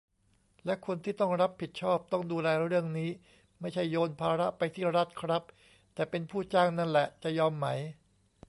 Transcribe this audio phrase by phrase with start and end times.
[0.65, 3.09] และคนที่ต้องรับผิดชอบ ต้องดูแลเรื่องนี้
[3.61, 5.43] ไม่ใช่โยนภาระไปที่รัฐครับ
[5.93, 7.67] แต่เป็นผู้จ้างนั่นแหละ จะยอมไหม